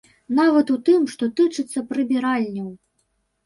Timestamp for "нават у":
0.37-0.77